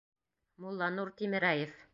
Мулланур 0.63 1.09
ТИМЕРӘЕВ 1.17 1.71